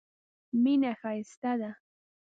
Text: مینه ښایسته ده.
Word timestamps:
مینه 0.63 0.91
ښایسته 0.99 1.53
ده. 1.59 1.71